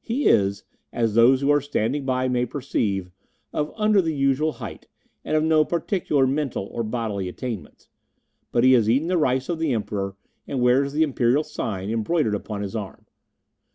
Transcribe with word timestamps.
He 0.00 0.24
is, 0.28 0.64
as 0.94 1.14
those 1.14 1.42
who 1.42 1.50
are 1.50 1.60
standing 1.60 2.06
by 2.06 2.26
may 2.26 2.46
perceive, 2.46 3.10
of 3.52 3.70
under 3.76 4.00
the 4.00 4.14
usual 4.14 4.52
height, 4.52 4.88
and 5.22 5.36
of 5.36 5.44
no 5.44 5.62
particular 5.62 6.26
mental 6.26 6.64
or 6.72 6.82
bodily 6.82 7.28
attainments. 7.28 7.90
But 8.50 8.64
he 8.64 8.72
has 8.72 8.88
eaten 8.88 9.08
the 9.08 9.18
rice 9.18 9.50
of 9.50 9.58
the 9.58 9.74
Emperor, 9.74 10.16
and 10.48 10.62
wears 10.62 10.94
the 10.94 11.02
Imperial 11.02 11.44
sign 11.44 11.90
embroidered 11.90 12.34
upon 12.34 12.62
his 12.62 12.74
arm. 12.74 13.04